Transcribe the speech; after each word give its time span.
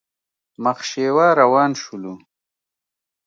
مخ 0.63 0.79
شېوه 0.89 1.27
روان 1.39 1.71
شولو. 1.81 2.13